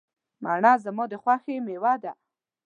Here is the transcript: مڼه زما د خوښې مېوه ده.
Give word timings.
مڼه 0.43 0.73
زما 0.83 1.03
د 1.11 1.13
خوښې 1.23 1.55
مېوه 1.65 1.93
ده. 2.03 2.11